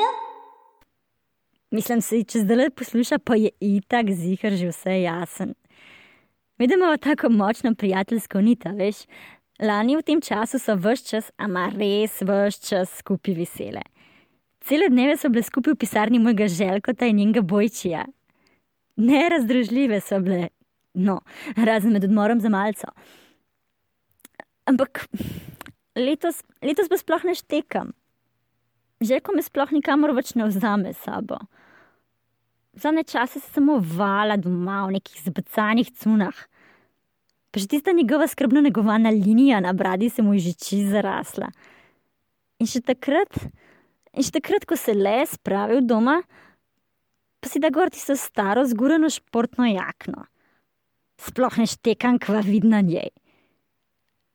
Mislim 1.71 2.01
si, 2.01 2.21
če 2.23 2.45
zdaj 2.45 2.69
posluša, 2.79 3.19
pa 3.19 3.35
je 3.35 3.51
itak 3.59 4.13
zihar 4.15 4.55
že 4.55 4.71
vse 4.71 5.01
jasen. 5.01 5.51
Vidimo 6.57 6.93
tako 6.97 7.29
močno 7.29 7.75
prijateljsko 7.75 8.41
nita, 8.41 8.71
veš. 8.71 9.03
Lani 9.59 9.99
v 9.99 10.07
tem 10.07 10.21
času 10.21 10.63
so 10.63 10.79
vse 10.79 11.03
čas, 11.09 11.31
ama 11.37 11.67
res 11.75 12.21
vse 12.23 12.63
čas 12.69 12.97
skupaj 13.03 13.35
vesele. 13.35 13.83
Cele 14.63 14.87
dneve 14.87 15.19
so 15.19 15.27
bile 15.27 15.43
skupaj 15.43 15.75
v 15.75 15.83
pisarni 15.83 16.23
mojega 16.23 16.47
želkota 16.47 17.05
in 17.05 17.19
njenega 17.19 17.41
bojčija. 17.41 18.07
Nerazdružljive 18.95 19.99
so 19.99 20.23
bile, 20.23 20.53
no, 20.93 21.19
razen 21.55 21.93
med 21.93 22.03
odmorom 22.03 22.41
za 22.41 22.49
malco. 22.49 22.91
Ampak 24.69 25.07
letos, 25.95 26.41
letos 26.63 26.89
pa 26.89 26.97
sploh 26.97 27.25
ne 27.27 27.35
štekam. 27.35 27.91
Željko 29.03 29.35
me 29.35 29.43
sploh 29.43 29.73
nikamor 29.75 30.13
več 30.15 30.31
ne 30.39 30.47
vzame 30.47 30.93
s 30.93 31.03
sabo. 31.03 31.41
Zadnje 32.73 33.03
čase 33.03 33.39
se 33.39 33.51
samo 33.53 33.77
vala 33.97 34.37
doma 34.37 34.85
v 34.87 34.97
nekih 34.97 35.19
zbacanih 35.27 35.91
cunah. 35.99 36.37
Pa 37.51 37.59
že 37.61 37.67
tista 37.69 37.91
njegova 37.91 38.27
skrbno 38.27 38.61
negovana 38.61 39.11
linija 39.13 39.59
na 39.59 39.73
bradi 39.73 40.09
se 40.09 40.21
mu 40.21 40.33
je 40.33 40.39
že 40.39 40.53
čist 40.53 40.89
zarasla. 40.89 41.51
In 42.59 42.69
še 42.69 42.81
takrat, 42.81 43.29
in 44.13 44.23
še 44.25 44.31
takrat, 44.39 44.65
ko 44.65 44.77
se 44.79 44.95
le 44.95 45.19
spravi 45.27 45.81
doma, 45.85 46.21
pa 47.43 47.49
si 47.51 47.59
da 47.59 47.69
gor 47.69 47.91
tisto 47.91 48.15
staro 48.15 48.63
zgurano 48.65 49.09
športno 49.11 49.67
jakno. 49.67 50.25
Sploh 51.23 51.57
ne 51.57 51.67
štekam, 51.69 52.19
kva 52.19 52.41
vidna 52.43 52.81
njej. 52.83 53.11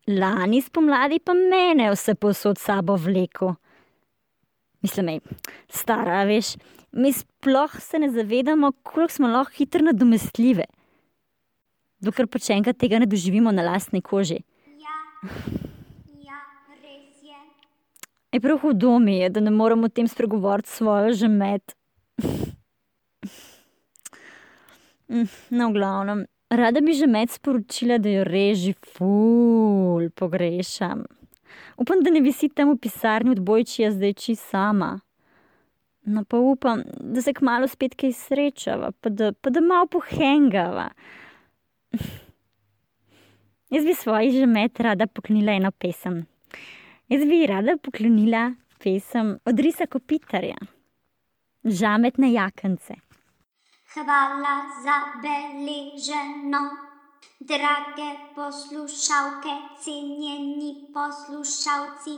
Lani 0.09 0.62
spomladi 0.64 1.18
pa 1.20 1.35
mene 1.37 1.90
vse 1.92 2.14
posod 2.14 2.59
sabo 2.59 2.96
vleko. 2.96 3.55
Mislim, 4.83 5.09
ej, 5.09 5.20
stara, 5.68 6.22
veš, 6.24 6.55
mi 6.92 7.12
sploh 7.12 7.74
se 7.81 7.98
ne 7.98 8.09
zavedamo, 8.11 8.72
koliko 8.83 9.12
smo 9.12 9.29
lahko 9.29 9.53
hitro 9.59 9.85
nadomestljive. 9.85 10.64
Dokler 12.01 12.29
pa 12.31 12.38
če 12.38 12.55
enkrat 12.55 12.79
tega 12.79 13.03
ne 13.03 13.09
doživimo 13.11 13.53
na 13.53 13.66
lastni 13.66 14.01
koži. 14.01 14.38
Ja, 14.79 16.40
res 16.79 17.20
je. 17.27 17.40
Je 18.33 18.40
prav 18.40 18.62
hudo 18.62 18.96
mi 19.03 19.18
je, 19.18 19.29
da 19.35 19.42
ne 19.44 19.51
moremo 19.51 19.90
o 19.90 19.92
tem 19.92 20.09
spregovoriti 20.09 20.70
svojo 20.79 21.12
žemet. 21.12 21.74
No, 25.09 25.70
v 25.70 25.72
glavnem, 25.72 26.27
rada 26.50 26.80
bi 26.80 26.92
žemet 26.92 27.30
sporočila, 27.30 27.98
da 27.98 28.08
jo 28.08 28.24
reži 28.24 28.74
ful 28.94 30.11
pogrešam. 30.14 31.04
Upam, 31.76 32.02
da 32.02 32.11
ne 32.11 32.20
visi 32.20 32.48
tam 32.48 32.72
v 32.72 32.78
pisarni 32.82 33.30
od 33.30 33.40
bojčija 33.40 33.90
zdaj 33.92 34.12
čist 34.12 34.50
sama. 34.50 35.00
No, 36.04 36.24
pa 36.24 36.38
upam, 36.38 36.82
da 37.00 37.22
se 37.22 37.32
kmalo 37.32 37.68
spet 37.68 37.94
kaj 37.94 38.12
srečava, 38.12 38.92
pa 39.00 39.08
da, 39.08 39.32
pa 39.32 39.50
da 39.50 39.61
malo 39.61 39.87
pohengava. 39.87 40.88
Jaz 43.74 43.84
bi 43.84 43.94
svoji 43.94 44.30
žemet 44.32 44.80
rada 44.80 45.06
poklonila 45.06 45.52
eno 45.52 45.70
pesem. 45.70 46.26
Jaz 47.08 47.24
bi 47.28 47.46
rada 47.46 47.76
poklonila 47.82 48.54
pesem 48.82 49.38
od 49.44 49.61
Risa 49.61 49.87
Kopitarja. 49.87 50.56
Žametne 51.64 52.32
jakence. 52.32 52.94
Hvala 53.88 54.57
za 54.85 54.96
beleženo, 55.22 56.59
drage 57.40 58.09
poslušalke, 58.35 59.55
cenjeni 59.85 60.74
poslušalci, 60.94 62.14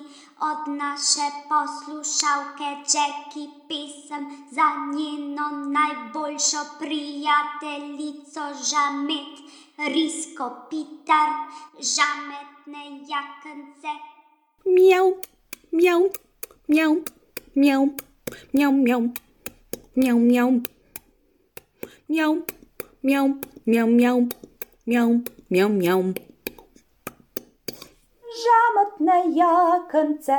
od 0.49 0.69
naše 0.75 1.27
poslušalke 1.51 2.71
Jackie 2.93 3.47
pesem 3.69 4.25
za 4.51 4.67
njeno 4.95 5.47
najboljšo 5.77 6.63
prijateljico 6.79 8.43
žamet, 8.71 9.35
Risko 9.79 10.51
Pitar, 10.71 11.31
žametne 11.93 12.83
jakance. 13.13 13.93
Mjau, 14.65 15.15
mjau, 15.71 16.03
mjau, 16.69 16.97
mjau, 17.55 17.87
mjau, 18.53 18.73
mjau, 18.73 19.03
mjau, 19.95 20.19
mjau. 20.19 20.80
Mjau, 22.11 22.43
mjau, 23.03 23.29
mjau, 23.67 23.87
mjau, 23.87 24.29
mjau, 24.87 25.11
mjau, 25.51 25.69
mjau. 25.69 26.01
Žametne 28.41 29.19
jakance, 29.37 30.39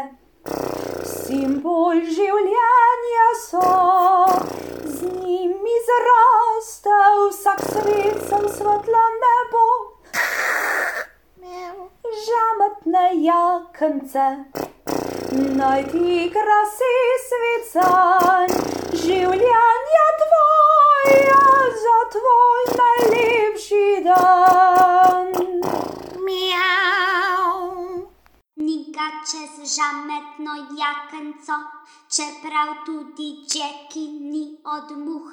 simbol 1.11 2.01
življenja 2.17 3.29
so, 3.43 3.69
z 4.83 5.13
njimi 5.21 5.77
zraste 5.87 6.97
vsak 7.21 7.63
svetlo 7.69 8.41
svetlo 8.57 9.05
nebo. 9.23 9.65
Žametne 12.25 13.05
jakance, 13.29 14.27
naj 15.55 15.87
ti 15.95 16.19
krasi 16.35 16.93
svet 17.29 17.71
zanj, 17.71 18.59
življenja 19.05 20.11
tvoja 21.11 21.63
za 21.83 21.97
tvoj 22.13 22.61
najlepši 22.81 23.87
dan. 24.03 25.27
Miau. 26.25 27.57
Niga 28.55 29.07
čez 29.27 29.53
žametno 29.75 30.53
jakenco, 30.79 31.55
čeprav 32.15 32.85
tudi 32.85 33.29
Jackie 33.51 34.07
ni 34.31 34.57
od 34.63 34.97
muh. 34.97 35.31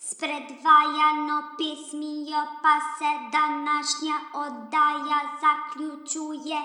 S 0.00 0.14
predvajano 0.14 1.38
pesmijo 1.58 2.42
pa 2.62 2.74
se 2.96 3.10
današnja 3.32 4.16
oddaja 4.34 5.20
zaključuje. 5.42 6.60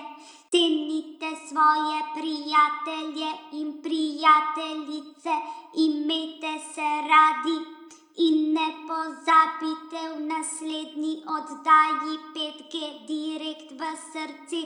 Cenite 0.50 1.30
svoje 1.48 1.98
prijatelje 2.14 3.30
in 3.52 3.82
prijateljice, 3.82 5.34
imejte 5.74 6.52
se 6.74 6.88
radi 7.12 7.75
In 8.16 8.52
ne 8.52 8.68
pozabite 8.88 10.02
v 10.12 10.20
naslednji 10.28 11.14
oddaji 11.36 12.14
5G 12.34 12.74
direkt 13.06 13.72
v 13.80 13.82
srce. 14.12 14.60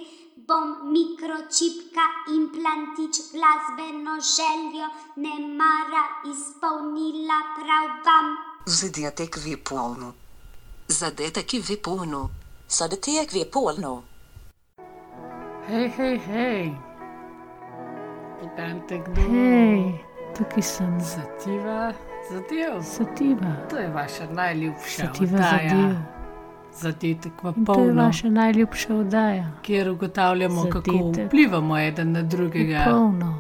Bom 0.49 0.93
mikročipka, 0.93 2.05
implantič, 2.35 3.17
glasbeno 3.33 4.15
željo, 4.35 4.87
ne 5.17 5.35
mara 5.59 6.05
izpolnila 6.33 7.41
prav 7.57 7.89
vam. 8.07 8.37
Zadetek 8.67 9.37
vi 9.45 9.57
polno. 9.57 10.13
Zadetek 10.89 11.53
vi 11.69 11.77
polno. 11.77 12.31
Zadetek 12.69 13.33
vi 13.33 13.45
polno. 13.53 14.03
Hej, 15.67 15.89
hej, 15.97 16.19
hej. 16.19 16.91
Poglejte, 18.41 18.99
kdo 18.99 19.21
Hej, 19.21 20.01
tukaj 20.35 20.63
sem. 20.63 21.01
Zativa, 21.01 21.93
zadev. 22.31 22.83
Sativa. 22.83 23.53
To 23.71 23.77
je 23.77 23.89
vaša 23.91 24.27
najljubša 24.27 25.07
Sativa 25.07 25.31
oddaja. 25.35 25.69
zadev. 25.71 25.97
Zadetek 26.73 27.33
v 27.43 27.49
In 27.49 27.65
to 27.65 27.73
je 27.73 27.77
polno, 27.79 28.03
vaša 28.03 28.29
najljubša 28.31 28.95
oddaja. 28.95 29.51
kjer 29.63 29.91
ugotavljamo, 29.91 30.63
kako 30.65 30.91
Zadetek. 30.93 31.27
vplivamo 31.27 31.79
eden 31.79 32.13
na 32.13 32.23
drugega. 32.23 32.85
Polno. 32.87 33.35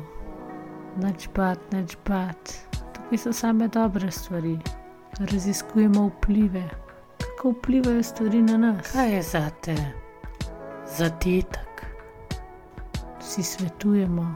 Nič 0.97 1.29
bat, 1.31 1.73
nič 1.73 1.97
bat. 2.05 2.53
Tukaj 2.93 3.19
so 3.19 3.33
same 3.33 3.69
dobre 3.69 4.11
stvari. 4.11 4.59
Raziskujemo 5.21 6.07
vplive. 6.09 6.65
Kako 7.19 7.51
vplivajo 7.51 8.03
stvari 8.03 8.43
na 8.43 8.57
nas? 8.57 8.93
Kaj 8.93 9.15
je 9.15 9.23
za 9.23 9.51
te? 9.63 9.77
Zadetek. 10.89 11.87
Si 13.21 13.43
svetujemo. 13.43 14.35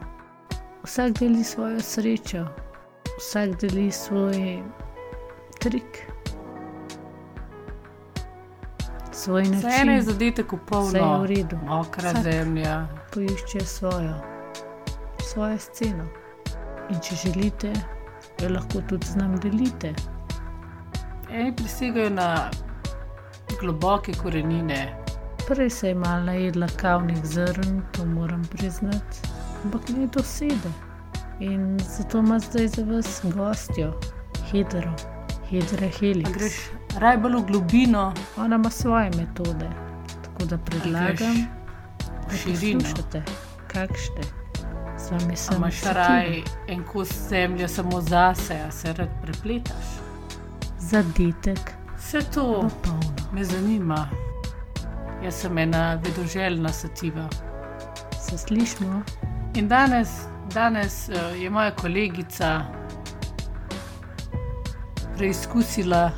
Vsak 0.83 1.13
deli 1.13 1.45
svojo 1.45 1.81
srečo, 1.81 2.47
vsak 3.19 3.61
deli 3.61 3.91
svoj 3.91 4.63
trik, 5.61 6.07
svoj 9.13 9.43
način. 9.43 9.69
Vseeno 9.69 9.93
je 9.93 10.03
zadetek 10.03 10.53
v 10.53 10.59
polno. 10.67 10.89
Vse 10.89 10.99
je 10.99 11.19
v 11.21 11.27
redu. 11.27 11.57
Mokra 11.67 12.11
Vsak 12.11 12.23
zemlja. 12.23 12.87
Poišče 13.15 13.61
svojo, 13.61 14.15
svojo 15.21 15.59
sceno. 15.59 16.05
In 16.91 17.01
če 17.01 17.15
želite, 17.15 17.73
jo 18.43 18.49
lahko 18.49 18.83
tudi 18.89 19.07
z 19.07 19.17
nami 19.17 19.39
delite. 19.39 19.95
Eni 21.31 21.57
prisegajo 21.57 22.11
na 22.11 22.51
globoke 23.61 24.13
korenine. 24.23 24.97
Prej 25.49 25.71
se 25.71 25.89
je 25.89 25.95
malo 25.95 26.25
najedla 26.25 26.67
kavnih 26.77 27.25
zrn, 27.25 27.83
to 27.93 28.05
moram 28.07 28.43
priznati, 28.53 29.19
ampak 29.65 29.89
ne 29.89 30.07
dosede. 30.07 30.71
In 31.41 31.79
zato 31.79 32.19
ima 32.19 32.39
zdaj 32.39 32.69
za 32.69 32.85
vas 32.85 33.21
gostjo, 33.35 34.01
Hedero, 34.51 34.93
Hedra 35.51 35.89
Helix. 36.01 36.29
A 36.29 36.33
greš 36.33 36.55
raj 36.99 37.19
bolj 37.19 37.37
v 37.37 37.45
globino. 37.47 38.13
Ona 38.37 38.57
ima 38.57 38.71
svoje 38.71 39.11
metode, 39.17 39.71
tako 40.25 40.45
da 40.45 40.59
predlagam, 40.59 41.37
da 41.99 42.37
poslušate, 42.45 43.23
kakšne. 43.67 44.23
Imaš 45.57 45.81
Sativa. 45.81 45.93
raj 45.93 46.43
en 46.69 46.85
kos 46.93 47.29
zemlje 47.29 47.69
samo 47.69 48.01
zase, 48.01 48.55
a 48.69 48.71
se 48.71 48.93
rad 48.93 49.09
prepletaš. 49.23 49.87
Zadetek. 50.79 51.59
Vse 51.99 52.21
to 52.35 52.71
me 53.33 53.45
zanima. 53.45 54.09
Jaz 55.25 55.35
sem 55.35 55.59
ena 55.59 55.95
vedoželjna 56.05 56.69
sativa. 56.69 57.29
Se 58.21 58.39
slišmo? 58.39 59.03
In 59.55 59.69
danes, 59.69 60.09
danes 60.53 61.09
uh, 61.09 61.43
je 61.43 61.51
moja 61.51 61.71
kolegica 61.71 62.61
preizkusila, 65.17 66.11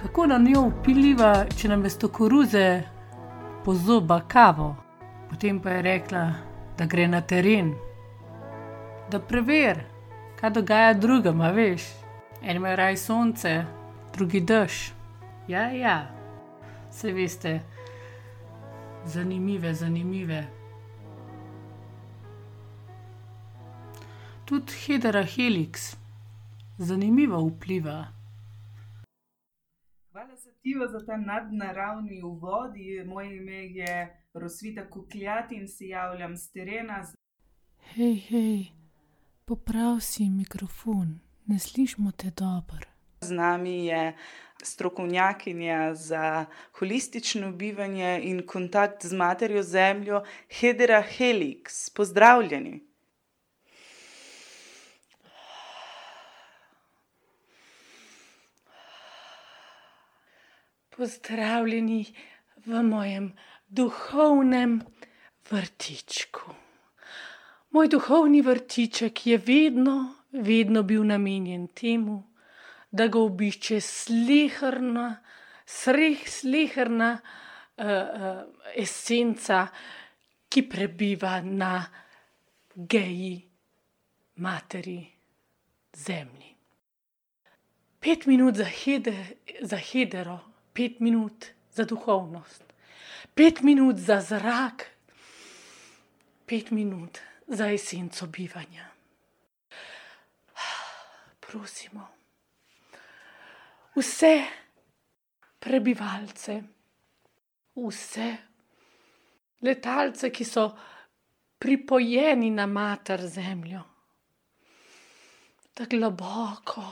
kako 0.00 0.26
na 0.26 0.38
njo 0.38 0.68
vpiliva, 0.68 1.44
če 1.56 1.68
nam 1.68 1.80
mesto 1.80 2.08
koruze 2.08 2.82
pozoba 3.64 4.20
kavo. 4.28 4.76
Potem 5.30 5.60
pa 5.60 5.70
je 5.70 5.82
rekla, 5.82 6.32
da 6.78 6.86
gre 6.86 7.08
na 7.08 7.20
teren, 7.20 7.74
da 9.10 9.20
preveri, 9.20 9.84
kaj 10.40 10.50
dogaja 10.50 10.94
drugim, 10.94 11.40
veš. 11.40 11.82
Eni 12.42 12.56
imajo 12.56 12.76
raj 12.76 12.96
sonce, 12.96 13.64
drugi 14.14 14.40
dež. 14.40 14.92
Ja, 15.48 15.70
ja, 15.70 16.06
vse 16.90 17.12
veste, 17.12 17.60
zanimive, 19.04 19.74
zanimive. 19.74 20.55
Tudi 24.46 24.72
Hedera 24.72 25.24
Helix, 25.24 25.96
zanimivo 26.78 27.38
vpliva. 27.48 28.06
Hvala 30.12 30.36
Sativa 30.36 30.86
za 30.86 31.06
ta 31.06 31.16
nadnaravni 31.16 32.22
uvod. 32.22 32.72
Moje 33.06 33.36
ime 33.36 33.66
je 33.66 34.22
Rosvita 34.34 34.90
Kukljat 34.90 35.52
in 35.52 35.68
se 35.68 35.88
javljam 35.88 36.36
z 36.36 36.52
terena. 36.52 37.02
Hej, 37.94 38.14
hej, 38.14 38.66
poprav 39.44 40.00
si 40.00 40.30
mikrofon, 40.30 41.18
ne 41.46 41.58
slišimo 41.58 42.12
te 42.12 42.30
dobro. 42.30 42.86
Z 43.20 43.30
nami 43.30 43.86
je 43.86 44.16
strokovnjakinja 44.62 45.94
za 45.94 46.46
holistično 46.72 47.52
bivanje 47.52 48.20
in 48.22 48.46
kontakt 48.46 49.06
z 49.06 49.12
materjo 49.14 49.62
zemljo 49.62 50.22
Hedera 50.60 51.02
Helix. 51.02 51.90
Pozdravljeni. 51.96 52.85
Pozdravljeni 60.96 62.04
v 62.66 62.82
mojem 62.82 63.32
duhovnem 63.68 64.80
vrtičku. 65.50 66.54
Moj 67.70 67.88
duhovni 67.88 68.40
vrtiček 68.42 69.26
je 69.26 69.38
vedno, 69.38 70.14
vedno 70.32 70.82
bil 70.82 71.04
namenjen 71.04 71.66
temu, 71.68 72.22
da 72.90 73.06
ga 73.06 73.18
obišče 73.20 73.80
slehrna, 73.80 75.22
sreh, 75.66 76.24
slehrna 76.28 77.12
uh, 77.12 77.84
uh, 77.84 78.42
esenca, 78.74 79.66
ki 80.48 80.62
prebiva 80.68 81.40
na 81.44 81.84
geji 82.74 83.42
materi 84.36 85.00
zemlji. 85.92 86.54
Pet 88.00 88.26
minut 88.26 88.56
za, 88.56 88.64
hede, 88.64 89.16
za 89.60 89.76
hedero, 89.76 90.38
pet 90.76 91.00
minut 91.00 91.46
za 91.72 91.84
duhovnost, 91.88 92.64
pet 93.34 93.62
minut 93.64 93.96
za 93.96 94.20
zrak, 94.20 94.84
pet 96.46 96.70
minut 96.70 97.18
za 97.48 97.70
esenco 97.72 98.26
bivanja. 98.26 98.90
Prosimo 101.40 102.16
vse 103.96 104.44
prebivalce, 105.58 106.62
vse 107.76 108.36
letalce, 109.62 110.30
ki 110.30 110.44
so 110.44 110.66
pripojeni 111.58 112.50
na 112.50 112.66
mater 112.66 113.26
zemljo, 113.28 113.80
da 115.76 115.84
globoko 115.84 116.84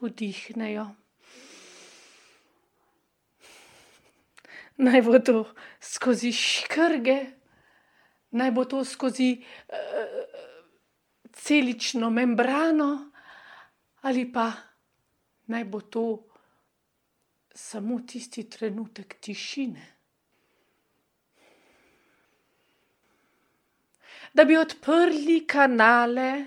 vdihnejo. 0.00 0.86
Naj 4.78 5.02
bo 5.02 5.18
to 5.18 5.44
skozi 5.80 6.32
škrge, 6.32 7.18
naj 8.30 8.50
bo 8.54 8.64
to 8.64 8.84
skozi 8.84 9.32
uh, 9.38 9.74
celično 11.32 12.10
membrano, 12.10 13.10
ali 14.00 14.32
pa 14.32 14.52
naj 15.46 15.64
bo 15.64 15.80
to 15.80 16.04
samo 17.54 18.00
tisti 18.06 18.50
trenutek 18.50 19.16
tišine. 19.20 19.86
Da 24.34 24.44
bi 24.44 24.56
odprli 24.56 25.46
kanale 25.46 26.46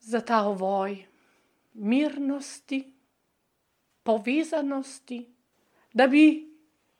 za 0.00 0.20
ta 0.20 0.42
ovoj 0.42 1.04
mirnosti, 1.74 2.94
povezanosti, 4.02 5.26
da 5.92 6.06
bi 6.06 6.47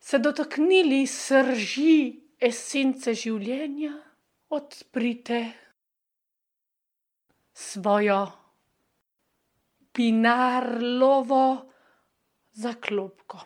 se 0.00 0.18
dotaknili 0.18 1.06
srži 1.06 2.20
esence 2.40 3.14
življenja, 3.14 3.92
odprite 4.54 5.40
svojo 7.52 8.20
binarlovo 9.94 11.44
zaklopko. 12.52 13.40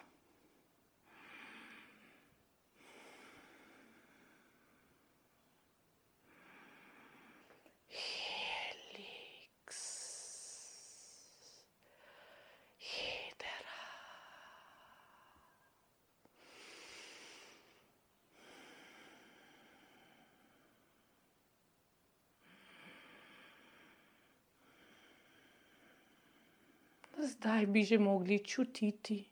Zdaj 27.23 27.67
bi 27.67 27.85
že 27.85 27.99
mogli 27.99 28.43
čutiti 28.45 29.25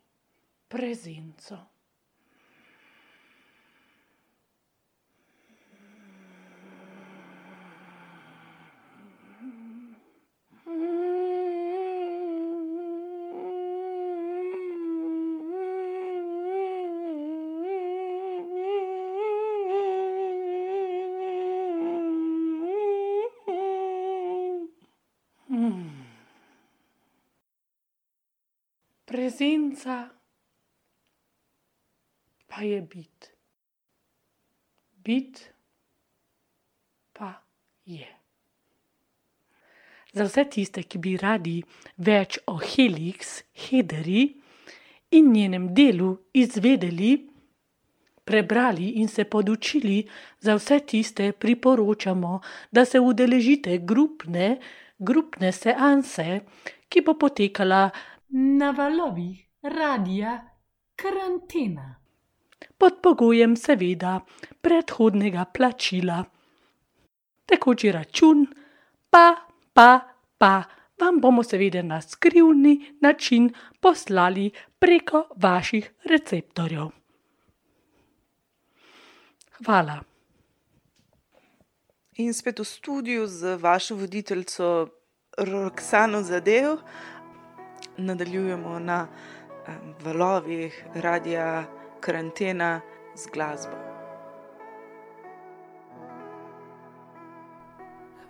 prezenco. 0.68 1.58
Prezenca 29.40 30.08
pa 32.46 32.60
je 32.62 32.80
bit. 32.82 33.30
Bit 35.04 35.52
pa 37.12 37.42
je. 37.86 38.08
Za 40.12 40.26
vse 40.28 40.44
tiste, 40.44 40.84
ki 40.84 41.00
bi 41.00 41.14
radi 41.16 41.54
več 42.04 42.36
o 42.52 42.58
Helix, 42.60 43.32
Hederi 43.64 44.26
in 45.16 45.32
njenem 45.32 45.72
delu 45.72 46.10
izvedeli, 46.36 47.14
prebrali 48.24 48.92
in 49.00 49.08
se 49.08 49.24
podučili, 49.24 50.02
za 50.44 50.60
vse 50.60 50.82
tiste 50.84 51.32
priporočamo, 51.32 52.42
da 52.70 52.84
se 52.84 53.00
udeležite 53.00 53.78
grupne, 53.78 54.58
grupne 54.98 55.52
seanse, 55.52 56.42
ki 56.92 57.00
bo 57.00 57.16
potekala 57.16 57.86
na 58.30 58.70
valovih 58.70 59.46
radia 59.62 60.40
karantena. 60.96 61.96
Pod 62.78 63.00
pogojem, 63.02 63.56
seveda, 63.56 64.20
predhodnega 64.60 65.44
plačila. 65.44 66.24
Tekoči 67.46 67.92
račun, 67.92 68.46
pa, 69.10 69.26
pa, 69.72 69.90
pa 70.38 70.62
vam 71.00 71.20
bomo 71.20 71.42
seveda 71.42 71.82
na 71.82 72.00
skrivni 72.00 72.92
način 73.00 73.50
poslali 73.80 74.50
preko 74.78 75.24
vaših 75.36 75.90
receptorjev. 76.04 76.88
Hvala. 79.64 80.00
In 82.20 82.34
spet 82.34 82.58
v 82.58 82.64
studiu 82.64 83.26
z 83.26 83.56
vašo 83.56 83.94
voditeljico 83.96 84.88
Roksano 85.38 86.22
Zadev 86.22 86.76
nadaljujemo 87.96 88.78
na 88.78 89.06
um, 89.06 89.94
valovih 90.04 90.84
radia 90.94 91.64
karantena 92.00 92.80
z 93.14 93.26
glasbo. 93.32 93.76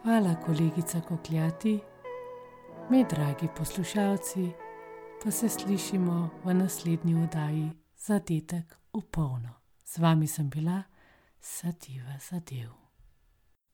Hvala, 0.02 0.34
kolegica 0.46 1.00
Kokljati. 1.08 1.80
Mi, 2.90 3.04
dragi 3.10 3.48
poslušalci, 3.56 4.50
pa 5.24 5.30
se 5.30 5.48
slišimo 5.48 6.30
v 6.44 6.54
naslednji 6.54 7.14
oddaji 7.22 7.70
Zadetek 7.96 8.76
v 8.92 9.02
polno. 9.10 9.54
Z 9.84 9.98
vami 9.98 10.26
sem 10.26 10.50
bila 10.50 10.82
Sativa 11.40 12.18
Zadev. 12.30 12.70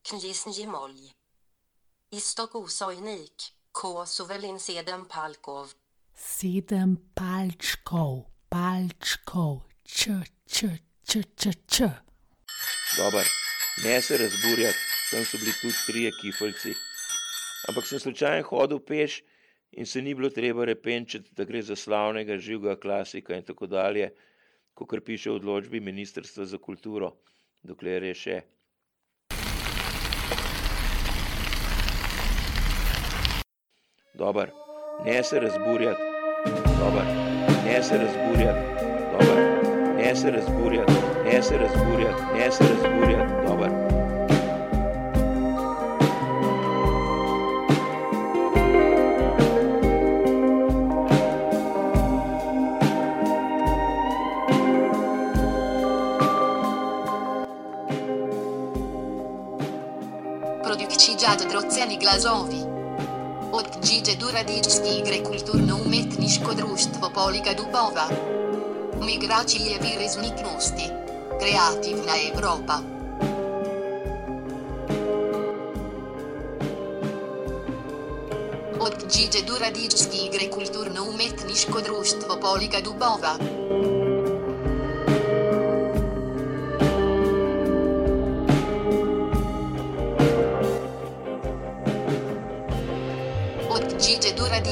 Knjisen 0.02 0.52
Jemolj. 0.56 1.12
Istok 2.10 2.54
Osojnik, 2.54 3.42
K. 3.76 4.06
Sovelin 4.06 4.58
Seden 4.58 5.04
Palkov. 5.04 5.74
Sedem 6.16 6.96
palčkov, 7.12 8.24
palčkov, 8.48 9.68
č, 9.84 10.16
č, 10.48 10.70
č, 11.04 11.20
č, 11.36 11.52
č. 11.68 11.88
Dobar, 12.96 13.28
ne 13.84 14.00
se 14.00 14.16
razburjati, 14.16 14.80
tam 15.10 15.28
so 15.28 15.36
bili 15.36 15.52
tudi 15.60 15.76
trije 15.90 16.14
kifeljci. 16.22 16.72
Ampak 17.68 17.84
sem 17.84 18.00
slučajno 18.00 18.48
hodil 18.48 18.80
peš 18.80 19.20
in 19.76 19.84
se 19.84 20.00
ni 20.00 20.16
bilo 20.16 20.32
treba 20.32 20.64
repenčiti, 20.64 21.36
da 21.36 21.44
gre 21.44 21.60
za 21.60 21.76
slavnega 21.76 22.40
živega 22.40 22.80
klasika 22.80 23.36
in 23.36 23.44
tako 23.44 23.68
dalje, 23.68 24.08
kot 24.72 25.04
piše 25.04 25.28
v 25.28 25.36
odločbi 25.36 25.84
Ministrstva 25.84 26.48
za 26.48 26.56
kulturo, 26.56 27.12
dokler 27.60 28.08
je 28.08 28.14
še. 28.24 28.42
Dobar, 34.18 34.50
ne 35.04 35.22
se 35.22 35.40
razburjati, 35.40 36.02
dobar, 36.78 37.04
ne 37.66 37.82
se 37.82 37.98
razburjati, 37.98 38.60
dobar, 39.12 39.38
ne 39.96 40.16
se 40.16 40.30
razburjati, 40.30 40.92
ne 41.24 41.42
se 41.42 41.58
razburjati, 41.58 42.22
ne 42.38 42.50
se 42.50 42.64
razburjati, 42.64 43.32
dobar. 43.46 43.70
Produkcija 60.64 61.36
droceni 61.50 61.98
glazovi. 62.00 62.75
Od 63.86 63.92
Gigi 63.92 64.16
Duradičski 64.16 64.98
igre 64.98 65.24
kulturno-umetniško 65.24 66.54
društvo 66.54 67.10
Poliga 67.14 67.50
Dubova. 67.56 68.06
Migracije 69.06 69.78
vir 69.82 70.00
razniknosti. 70.00 70.86
Kreativna 71.40 72.14
Evropa. 72.32 72.78
Od 78.80 78.94
Gigi 79.12 79.42
Duradičski 79.46 80.18
igre 80.26 80.50
kulturno-umetniško 80.50 81.80
društvo 81.80 82.40
Poliga 82.40 82.80
Dubova. 82.84 83.55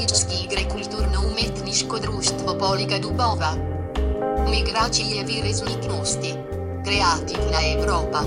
Gigi 0.05 0.15
Duradičski 0.15 0.45
igre 0.45 0.69
kulturno-umetniško 0.69 1.99
društvo 1.99 2.59
Poliga 2.59 2.99
Dubova. 2.99 3.55
Migracije 4.51 5.25
vir 5.25 5.45
razniknosti. 5.45 6.35
Kreativna 6.85 7.59
Evropa. 7.77 8.21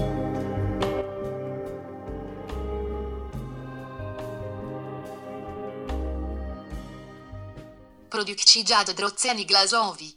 Produkcija 8.09 8.83
droceni 8.97 9.45
glazovi. 9.45 10.16